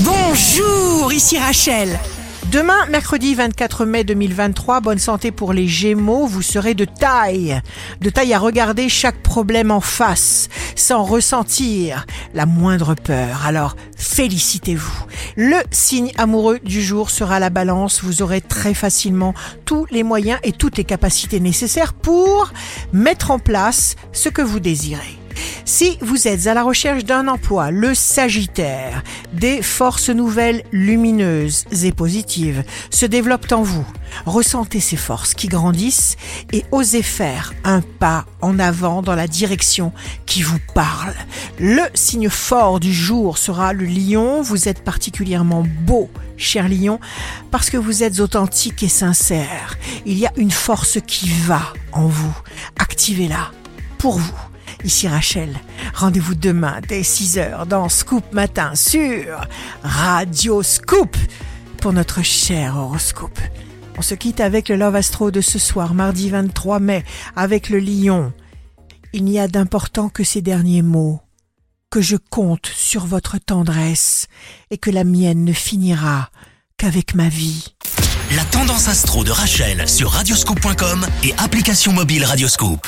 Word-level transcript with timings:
Bonjour, 0.00 1.10
ici 1.10 1.38
Rachel. 1.38 1.98
Demain, 2.52 2.84
mercredi 2.90 3.34
24 3.34 3.86
mai 3.86 4.04
2023, 4.04 4.80
bonne 4.80 4.98
santé 4.98 5.30
pour 5.30 5.54
les 5.54 5.66
Gémeaux, 5.66 6.26
vous 6.26 6.42
serez 6.42 6.74
de 6.74 6.84
taille. 6.84 7.62
De 8.02 8.10
taille 8.10 8.34
à 8.34 8.38
regarder 8.38 8.90
chaque 8.90 9.22
problème 9.22 9.70
en 9.70 9.80
face, 9.80 10.50
sans 10.74 11.02
ressentir 11.02 12.04
la 12.34 12.44
moindre 12.44 12.94
peur. 12.94 13.46
Alors, 13.46 13.74
félicitez-vous. 13.96 15.06
Le 15.36 15.56
signe 15.70 16.12
amoureux 16.18 16.58
du 16.62 16.82
jour 16.82 17.08
sera 17.08 17.40
la 17.40 17.48
balance. 17.48 18.04
Vous 18.04 18.20
aurez 18.20 18.42
très 18.42 18.74
facilement 18.74 19.32
tous 19.64 19.86
les 19.90 20.02
moyens 20.02 20.38
et 20.42 20.52
toutes 20.52 20.76
les 20.76 20.84
capacités 20.84 21.40
nécessaires 21.40 21.94
pour 21.94 22.52
mettre 22.92 23.30
en 23.30 23.38
place 23.38 23.96
ce 24.12 24.28
que 24.28 24.42
vous 24.42 24.60
désirez. 24.60 25.18
Si 25.68 25.98
vous 26.00 26.28
êtes 26.28 26.46
à 26.46 26.54
la 26.54 26.62
recherche 26.62 27.04
d'un 27.04 27.26
emploi, 27.26 27.72
le 27.72 27.92
Sagittaire, 27.92 29.02
des 29.32 29.62
forces 29.62 30.10
nouvelles 30.10 30.62
lumineuses 30.70 31.64
et 31.82 31.90
positives 31.90 32.62
se 32.88 33.04
développent 33.04 33.50
en 33.50 33.62
vous. 33.62 33.84
Ressentez 34.26 34.78
ces 34.78 34.96
forces 34.96 35.34
qui 35.34 35.48
grandissent 35.48 36.16
et 36.52 36.64
osez 36.70 37.02
faire 37.02 37.52
un 37.64 37.80
pas 37.80 38.26
en 38.42 38.60
avant 38.60 39.02
dans 39.02 39.16
la 39.16 39.26
direction 39.26 39.92
qui 40.24 40.42
vous 40.42 40.60
parle. 40.72 41.14
Le 41.58 41.82
signe 41.94 42.28
fort 42.28 42.78
du 42.78 42.92
jour 42.92 43.36
sera 43.36 43.72
le 43.72 43.86
lion. 43.86 44.42
Vous 44.42 44.68
êtes 44.68 44.84
particulièrement 44.84 45.66
beau, 45.80 46.08
cher 46.36 46.68
lion, 46.68 47.00
parce 47.50 47.70
que 47.70 47.76
vous 47.76 48.04
êtes 48.04 48.20
authentique 48.20 48.84
et 48.84 48.88
sincère. 48.88 49.76
Il 50.06 50.16
y 50.16 50.26
a 50.26 50.32
une 50.36 50.52
force 50.52 51.00
qui 51.04 51.28
va 51.28 51.72
en 51.90 52.06
vous. 52.06 52.36
Activez-la 52.78 53.50
pour 53.98 54.18
vous. 54.18 54.55
Ici 54.86 55.08
Rachel. 55.08 55.58
Rendez-vous 55.94 56.36
demain 56.36 56.80
dès 56.86 57.00
6h 57.00 57.66
dans 57.66 57.88
Scoop 57.88 58.32
Matin 58.32 58.76
sur 58.76 59.40
Radio 59.82 60.62
Scoop 60.62 61.16
pour 61.78 61.92
notre 61.92 62.22
cher 62.22 62.76
horoscope. 62.76 63.40
On 63.98 64.02
se 64.02 64.14
quitte 64.14 64.38
avec 64.38 64.68
le 64.68 64.76
Love 64.76 64.94
Astro 64.94 65.32
de 65.32 65.40
ce 65.40 65.58
soir, 65.58 65.92
mardi 65.92 66.30
23 66.30 66.78
mai, 66.78 67.04
avec 67.34 67.68
le 67.68 67.80
lion. 67.80 68.32
Il 69.12 69.24
n'y 69.24 69.40
a 69.40 69.48
d'important 69.48 70.08
que 70.08 70.22
ces 70.22 70.40
derniers 70.40 70.82
mots. 70.82 71.20
Que 71.90 72.00
je 72.00 72.16
compte 72.16 72.66
sur 72.66 73.06
votre 73.06 73.38
tendresse 73.38 74.28
et 74.70 74.78
que 74.78 74.92
la 74.92 75.02
mienne 75.02 75.44
ne 75.44 75.52
finira 75.52 76.30
qu'avec 76.76 77.16
ma 77.16 77.28
vie. 77.28 77.74
La 78.36 78.44
tendance 78.44 78.86
astro 78.86 79.24
de 79.24 79.32
Rachel 79.32 79.88
sur 79.88 80.12
radioscope.com 80.12 81.04
et 81.24 81.34
application 81.38 81.92
mobile 81.92 82.24
Radioscope. 82.24 82.86